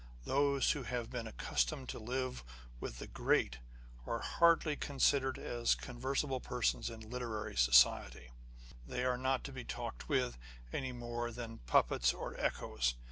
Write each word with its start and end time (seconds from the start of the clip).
Those 0.25 0.71
who 0.71 0.81
have 0.81 1.11
been 1.11 1.27
accustomed 1.27 1.87
to 1.89 1.99
live 1.99 2.43
with 2.79 2.97
the 2.97 3.05
great 3.05 3.59
38 3.59 3.59
On 3.59 3.61
the 3.61 3.75
Conversation 3.77 4.07
of 4.07 4.09
Authors. 4.09 4.15
are 4.15 4.31
hardly 4.39 4.75
considered 4.75 5.37
as 5.37 5.75
conversable 5.75 6.39
persons 6.39 6.89
in 6.89 6.99
literary 7.01 7.55
society. 7.55 8.31
They 8.87 9.05
are 9.05 9.17
not 9.19 9.43
to 9.43 9.51
be 9.51 9.63
talked 9.63 10.09
with, 10.09 10.39
any 10.73 10.91
more 10.91 11.29
than 11.29 11.59
puppets 11.67 12.15
or 12.15 12.35
echoes. 12.39 12.95